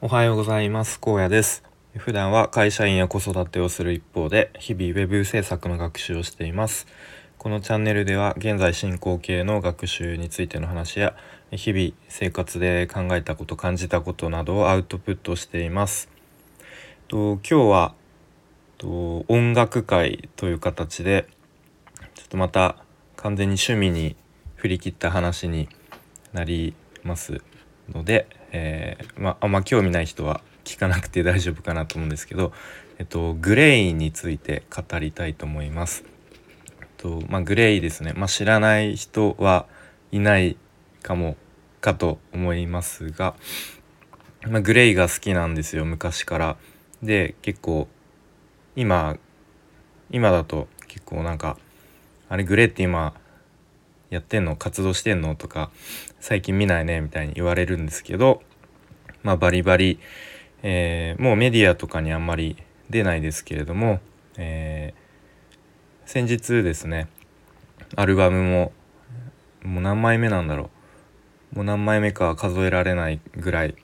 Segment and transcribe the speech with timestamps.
[0.00, 0.98] おはようございます。
[0.98, 1.62] 高野です。
[1.96, 6.86] 普段は会社員や子育てをする一方で日々ウェブ制作の学習をしています。
[7.38, 11.14] このチャンネルでは現在進行形の学習についての話や
[11.52, 16.10] 日々生活で考えたこと感じたことなどをアウトプットしています。
[17.06, 17.94] と今日は
[18.78, 21.28] と音楽会という形で
[22.16, 22.76] ちょっとまた
[23.16, 24.16] 完全に趣味に
[24.56, 25.68] 振り切った話に
[26.32, 26.74] なり
[27.04, 27.40] ます。
[27.92, 32.52] ので、えー、まあんま興味ない人は聞かなくて大丈夫かなと思うんですけど、
[32.98, 36.04] えっと、グレイについて語りたいと思います。
[36.80, 39.66] えっとまあ、グレイですね、まあ、知らない人は
[40.12, 40.56] いない
[41.02, 41.36] かも
[41.80, 43.34] かと思いますが、
[44.48, 46.56] まあ、グレイが好きなんですよ昔から。
[47.02, 47.88] で結構
[48.76, 49.18] 今
[50.10, 51.58] 今だと結構なんか
[52.28, 53.14] あれグレイって今
[54.14, 55.70] やってんの活動してんのとか
[56.20, 58.42] 最近見ないねみたいに言われるんですけど
[59.22, 59.98] まあバリバリ、
[60.62, 62.56] えー、もうメディアとかにあんまり
[62.90, 64.00] 出ないですけれども、
[64.36, 67.08] えー、先日ですね
[67.96, 68.72] アルバムも
[69.62, 70.74] もう何枚目なんだろう。
[71.54, 73.76] もう何枚目か数えられないぐらい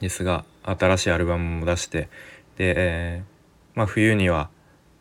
[0.00, 2.10] ですが新しいアルバムも出して
[2.58, 4.50] で、えー、まあ、冬には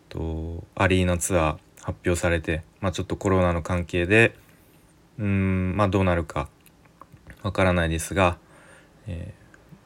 [0.07, 4.35] とアリーナツアー発表されて、まあ、ちょっとコロナの関係で
[5.19, 6.49] うんまあどうなるか
[7.43, 8.37] わからないですが、
[9.07, 9.33] え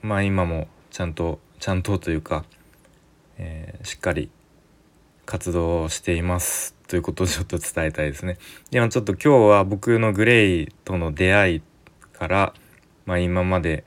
[0.03, 2.45] ー、まあ今もちゃんとちゃんとというか、
[3.37, 4.29] えー、しっかり
[5.25, 8.37] 活動をしていますということをちょっと伝えたいですね。
[8.71, 11.61] でもちょっと今日は僕のグレイとの出会い
[12.13, 12.53] から、
[13.05, 13.85] まあ、今まで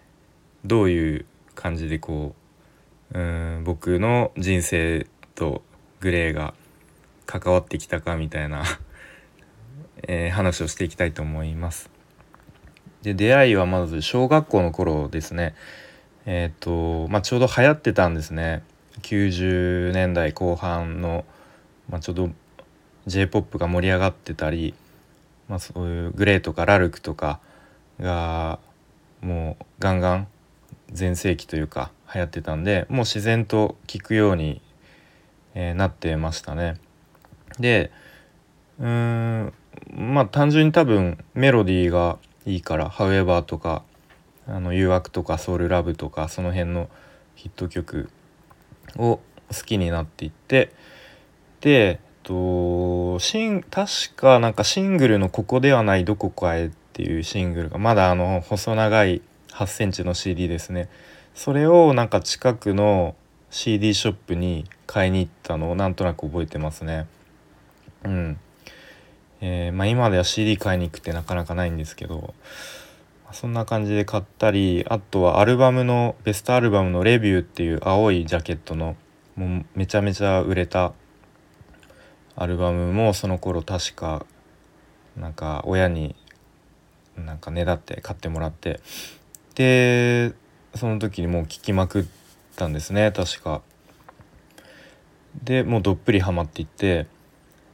[0.65, 2.35] どういう感じでこ
[3.13, 3.21] うう
[3.61, 5.63] ん僕の人生と
[6.01, 6.55] グレイが
[7.27, 8.65] 関わってきたかみたいな
[10.07, 11.91] えー、話をしていきたいと思います。
[13.03, 15.55] で出会いはまず小学校の頃ですね。
[16.27, 18.63] えっ、ー、とまあ、ちょうど流行ってたんですね。
[19.03, 21.25] 90年代後半の、
[21.89, 22.31] まあ、ちょうど
[23.07, 24.75] j p o p が盛り上がってたり、
[25.49, 27.41] まあ、そういうグレーとかラルクとか
[28.01, 28.59] が
[29.23, 30.29] もうガンガン
[30.91, 34.61] 全盛期というか流行ってたんでもう自然と聴くように、
[35.55, 36.77] えー、なってましたね。
[37.59, 37.91] で
[38.79, 39.53] うん
[39.95, 43.83] まあ単純に多分メロディーがいいから「However」とか
[44.47, 46.89] 「あの誘惑」とか「ソウルラブ」とかその辺の
[47.35, 48.11] ヒット曲
[48.97, 50.73] を好きになっていって
[51.61, 59.23] でとシン確かなんかシングルの「ここではないどこかへ」っていうシングルがまだあの細長い
[59.53, 60.89] 8センチの CD ですね。
[61.35, 63.15] それをなんか近くの
[63.51, 67.07] CD ショップに買いに行ったのをなんとなく覚えてますね。
[68.05, 68.41] うん。
[69.41, 72.35] えー、まあ、今では CD 買いに行くってなかなかないんですけど
[73.33, 78.97] そんな感じで買ったりあとはアルバムのベストアルバムの「レビュー」っていう青いジャケットの
[79.37, 80.93] もうめちゃめちゃ売れた
[82.37, 84.25] アルバムもその頃確か
[85.17, 86.17] なんか親に
[87.17, 88.81] なんかねだって買ってもらって
[89.55, 90.33] で
[90.75, 92.05] その時にもう聴きまくっ
[92.57, 93.63] たんですね確か。
[95.43, 97.07] でもうどっぷりハマっていって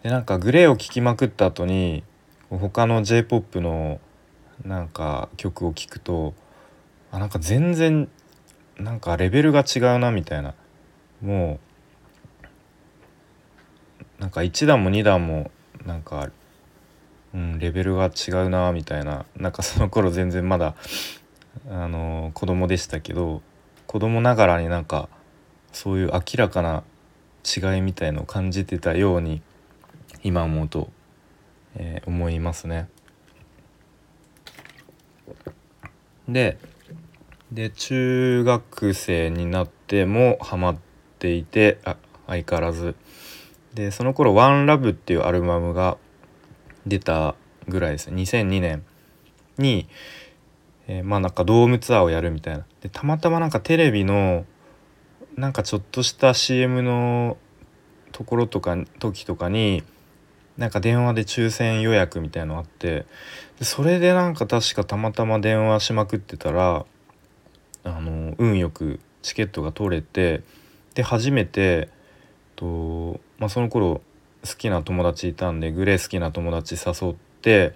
[0.04, 2.04] でなんかグレーを聴きまくった後に
[2.50, 3.98] 他の j p o p の
[4.62, 6.34] なんか曲を聴くと
[7.10, 8.10] あなんか全然
[8.78, 10.54] なんかレベルが違うなみたいな。
[11.22, 11.58] も
[14.18, 15.50] うなんか1段も2段も
[15.86, 16.28] なんか、
[17.34, 19.24] うん、レベルが違うなみたいな。
[19.36, 20.74] なんかその頃全然まだ
[21.70, 23.40] あの子供でしたけど
[23.86, 25.08] 子供ながらになんか
[25.72, 26.84] そういう明らかな
[27.42, 29.40] 違いみたいのを感じてたように
[30.24, 30.88] 今思うと、
[31.76, 32.88] えー、思いますね。
[36.28, 36.58] で
[37.52, 40.76] で中学生になってもハマっ
[41.18, 41.96] ていてあ
[42.26, 42.96] 相変わらず。
[43.74, 45.98] でその頃「ワンラブっていうアルバムが
[46.86, 47.34] 出た
[47.68, 48.08] ぐらいです。
[48.08, 48.84] ね2002年
[49.58, 49.86] に、
[50.88, 52.64] えー、まあなんかドームツアーをやるみたいな。
[52.80, 54.46] でたまたまなんかテレビの
[55.36, 57.36] なんかちょっとした CM の
[58.12, 59.82] ところとか時とかに
[60.56, 63.06] なんか電話で抽選予約みたいのあって
[63.58, 66.86] でそれでなんか確かたまたま電話しまくってたら
[67.82, 70.42] あの運よくチケットが取れて
[70.94, 71.88] で初めて
[72.56, 74.00] と、まあ、その頃
[74.48, 77.74] 好きな友達いたんでグレー好きな友達誘って、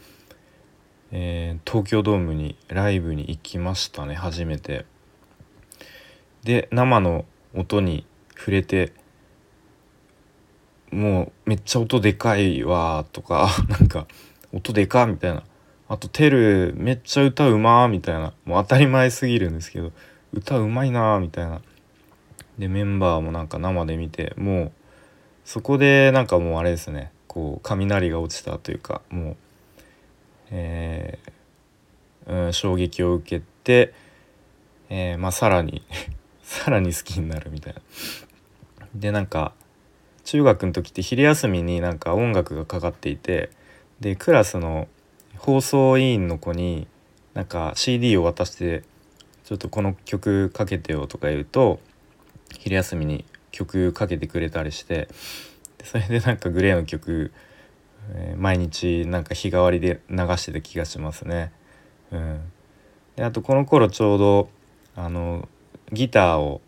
[1.10, 4.86] えー、東京ドームにライブに行きましたね初めて。
[6.44, 8.92] で生の音に触れて
[10.90, 14.06] もうめっちゃ音でかいわとか なんか
[14.52, 15.42] 音でかみたいな。
[15.90, 18.34] あと「テルめっちゃ歌うま」みたいな。
[18.44, 19.92] もう当たり前すぎるんですけど
[20.32, 21.62] 歌うまいなみたいな。
[22.58, 24.72] でメンバーもなんか生で見てもう
[25.44, 27.10] そこでなんかもうあれですね。
[27.26, 29.36] こう雷が落ちたというかもう、
[30.50, 33.94] えー、うん、衝撃を受けて、
[34.88, 35.82] えー、まあ、さらに
[36.42, 37.80] さらに好きになるみたいな。
[38.94, 39.52] でなんか
[40.28, 43.48] 中学の時って昼休みになんか音楽がかかっていて
[43.98, 44.86] でクラスの
[45.38, 46.86] 放送委員の子に
[47.32, 48.82] なんか CD を渡して
[49.44, 51.80] ちょっとこの曲かけてよとか言うと
[52.58, 55.08] 昼休みに曲かけてくれたりして
[55.82, 57.32] それでなんかグレーの曲、
[58.12, 61.52] えー、毎日なんか日替わりで流してた気がしますね。
[62.12, 62.40] うん、
[63.16, 64.50] であとこの頃ちょうど
[64.94, 65.48] あの
[65.90, 66.60] ギターを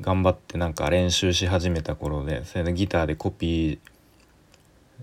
[0.00, 3.80] 頑張ってなんか練習し始めた頃でそれでギターでコピ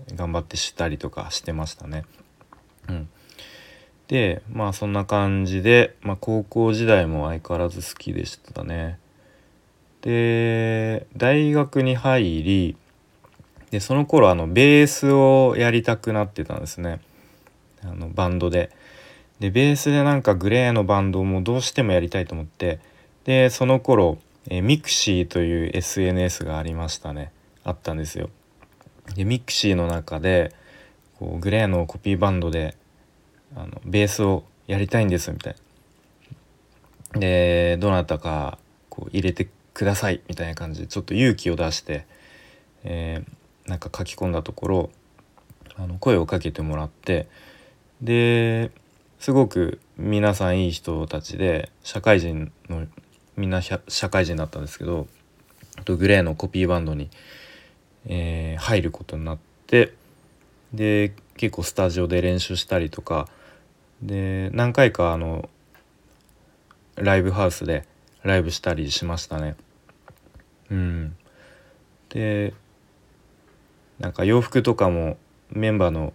[0.06, 2.04] ー頑張ってしたりとかしてましたね。
[2.88, 3.08] うん、
[4.08, 8.98] でまあそんな感じで、まあ、高校時代も相変わらず好きでしたね。
[10.02, 12.76] で大学に入り
[13.70, 17.00] でその頃あのベースをやりたくなってたんですね
[17.82, 18.70] あのバンドで。
[19.40, 22.80] でベースでなんか GLAY のバンドもどうしてもやりたいと思って
[23.24, 27.32] でその頃え mixi という SNS がありましたね
[27.64, 28.30] あったんですよ。
[29.14, 30.54] で mixi の中で
[31.18, 32.76] こう GLAY のコピーバンドで
[33.54, 35.56] あのベースをやりたいんですみたい
[37.12, 37.20] な。
[37.20, 38.58] でどなたか
[38.88, 42.06] こう入れてくださいみたいな感じでちょっと勇気を出して、
[42.84, 44.90] えー、なんか書き込んだところ
[45.76, 47.28] あの声をかけてもらって
[48.02, 48.70] で
[49.18, 52.86] すごく皆さんいい人たちで社会人の
[53.38, 53.80] みんな社
[54.10, 55.06] 会人だったんですけど
[55.86, 57.08] グレーのコピーバンドに、
[58.06, 59.94] えー、入ることになって
[60.74, 63.28] で結構スタジオで練習したりとか
[64.02, 65.48] で何回かあの
[66.96, 67.86] ライブハウスで
[68.24, 69.54] ライブしたりしましたね。
[70.70, 71.16] うん、
[72.08, 72.52] で
[74.00, 75.16] なんか洋服とかも
[75.50, 76.12] メンバーの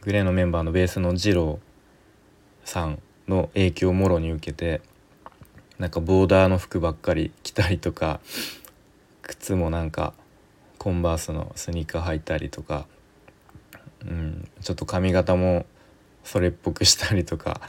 [0.00, 1.60] グレーのメンバーのベースの二郎
[2.64, 2.98] さん
[3.28, 4.80] の影響をもろに受けて
[5.82, 8.20] なんかボーダーの服ばっかり着たりとか
[9.20, 10.14] 靴もなんか
[10.78, 12.86] コンバースのスニーカー履いたりとか、
[14.02, 15.66] うん、ちょっと髪型も
[16.22, 17.60] それっぽくしたりとか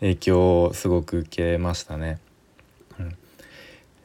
[0.00, 2.18] 影響をすごく受けましたね。
[2.98, 3.16] うん、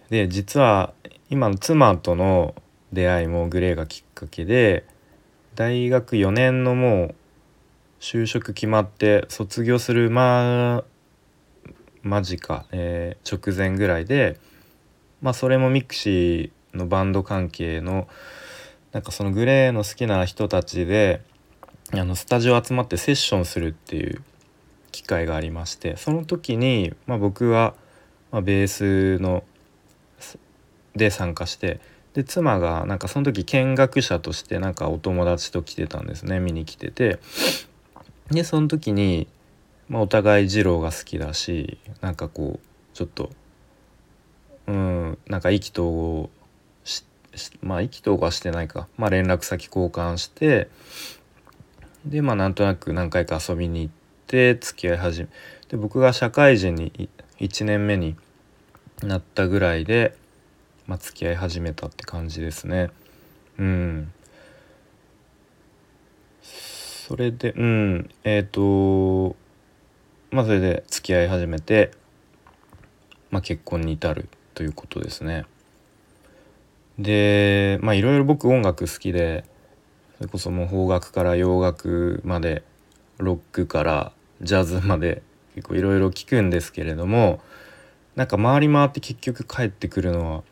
[0.09, 0.93] で実は
[1.29, 2.55] 今の妻との
[2.93, 4.85] 出会いも GLAY がきっかけで
[5.55, 7.15] 大学4年のもう
[7.99, 10.85] 就職決まって卒業するま
[12.07, 14.39] 間近、えー、直前ぐらいで
[15.21, 18.07] まあそれも mixi のバンド関係の
[18.91, 21.21] なんかその GLAY の好きな人たちで
[21.91, 24.21] あのスタジオ集まってセッションするっていう
[24.91, 27.75] 機会がありましてその時に、まあ、僕は、
[28.31, 29.43] まあ、ベースの
[30.95, 31.79] で参加して
[32.13, 37.19] で妻がなんかその時見学者としてなんかお友達と来てたんですね見に来てて。
[38.31, 39.27] でその時に
[39.89, 43.29] まあ、お互い二郎が好きだしなんかこうちょっと
[44.67, 46.29] うんなんか意気投合
[46.83, 47.03] し
[47.61, 50.69] まあ意気投合はしてないか、まあ、連絡先交換して
[52.05, 53.93] でまあなんとなく何回か遊びに行っ
[54.27, 55.29] て付き合い始め
[55.69, 58.15] で僕が社会人に1年目に
[59.03, 60.15] なったぐらいで、
[60.87, 62.89] まあ、付き合い始めたって感じですね。
[63.59, 64.11] うん。
[66.41, 68.09] それでうん。
[68.23, 69.35] えっ、ー、と
[70.31, 71.91] まあそれで付き合い始めて、
[73.31, 75.45] まあ、結婚に至るということですね。
[76.99, 79.45] でまあいろいろ僕音楽好きで
[80.17, 82.63] それこそもう邦楽から洋楽まで
[83.19, 85.21] ロックからジャズまで
[85.55, 87.39] 結構いろいろ聞くんですけれども
[88.15, 90.43] なんか回り回って結局帰ってくるのは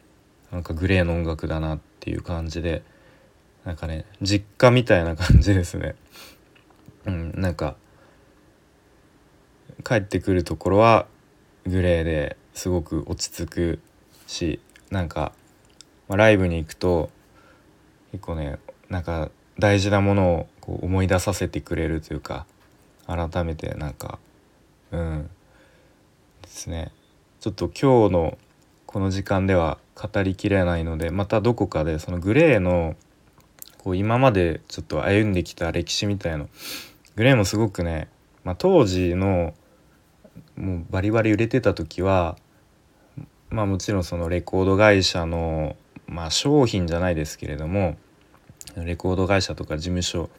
[0.52, 2.84] なんかグレーの音楽だなっていう感じで
[3.66, 5.96] なんかね実家みたいな感じですね。
[7.06, 7.76] うん、なんか
[9.86, 11.06] 帰ってくるところは
[11.68, 13.80] グレーですごく落ち着く
[14.26, 15.32] しなんか、
[16.08, 17.12] まあ、ライブに行くと
[18.12, 18.58] 結構ね
[18.90, 22.48] なんか大事なものをこう思い出させてくれるというか
[23.06, 24.18] 改めてなんか
[24.92, 25.30] うん
[26.42, 26.92] ですね。
[27.40, 28.38] ちょっと今日の
[28.88, 32.96] この時間では語りきれないのでまたどこかでそのグレーの
[33.84, 36.50] こう今までちょっと歩んできた歴史みたいの
[37.16, 38.08] グレーもすごくね、
[38.44, 39.54] まあ、当時の
[40.58, 42.38] もうバリバリ売れてた時は
[43.50, 45.76] まあもちろんそのレコード会社の
[46.08, 47.98] まあ商品じゃないですけれども
[48.76, 50.30] レコード会社とか事務所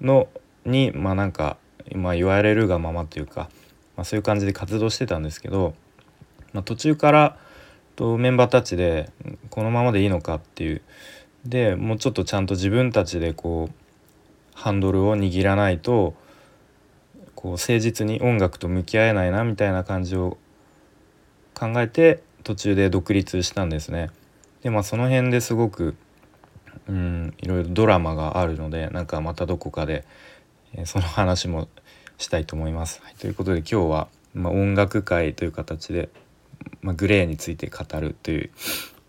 [0.00, 0.28] の
[0.64, 1.56] にまあなんか、
[1.94, 3.50] まあ、言われるがままというか、
[3.96, 5.74] まあ、そういう感じで活動してたんですけど
[6.52, 7.38] まあ、途中から
[7.96, 9.10] とメンバーたちで
[9.50, 10.82] このままでいいのかっていう。
[11.44, 13.74] でもうちょっとちゃんと自分たちでこう
[14.54, 16.14] ハンドルを握らないと
[17.42, 20.38] こう誠実に音楽と向き合えないなみたいな感じを
[21.54, 24.10] 考えて途中で独立したんですね。
[24.62, 25.96] でまあその辺ですごく
[26.88, 30.04] うんいろいろドラマがあるのでなんかまたどこかで、
[30.74, 31.68] えー、その話も
[32.16, 33.00] したいと思います。
[33.02, 36.10] はい、ということで今日は、まあ、音楽会という形で、
[36.80, 38.50] まあ、グレーについて語るという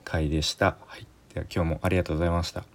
[0.04, 0.78] 回でした。
[0.88, 2.73] はい、では今日もありがとうございました。